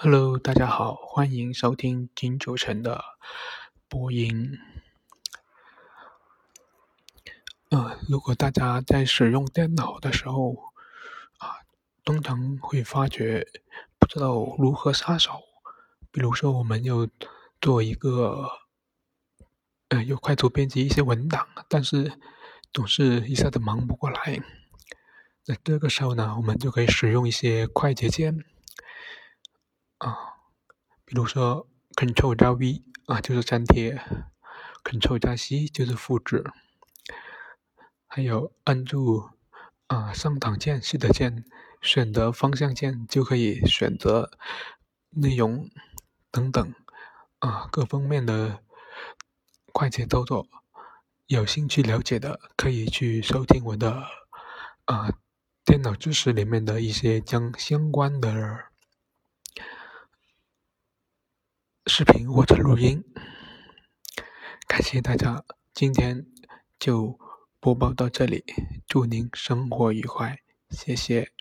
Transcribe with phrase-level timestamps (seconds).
[0.00, 3.04] Hello，大家好，欢迎收听金九成的
[3.88, 4.56] 播音。
[7.70, 10.54] 呃，如果大家在使用电脑的时候
[11.38, 11.66] 啊，
[12.04, 13.44] 通常会发觉
[13.98, 15.40] 不知道如何下手。
[16.12, 17.08] 比如说，我们要
[17.60, 18.48] 做一个
[19.88, 22.12] 呃，有快速编辑一些文档，但是
[22.72, 24.40] 总是一下子忙不过来。
[25.46, 28.44] 那这个时候呢，我们就可以使用一些快捷键。
[29.98, 30.16] 啊，
[31.04, 34.00] 比如说 Ctrl 加 V 啊，就是粘贴
[34.84, 36.44] ；Ctrl 加 C 就是复制；
[38.06, 39.30] 还有按住
[39.88, 41.44] 啊上档键、shift 键，
[41.82, 44.30] 选择方向键就可以选择
[45.10, 45.68] 内容
[46.30, 46.74] 等等
[47.40, 48.60] 啊各方面的
[49.72, 50.46] 快捷操作。
[51.26, 54.04] 有兴趣了解的，可以去收听我的
[54.84, 55.10] 啊
[55.64, 58.67] 电脑知识里面的一些将相关的。
[61.98, 63.02] 视频或者录音，
[64.68, 66.24] 感谢大家，今天
[66.78, 67.18] 就
[67.58, 68.44] 播报到这里，
[68.86, 70.38] 祝您生活愉快，
[70.70, 71.32] 谢谢。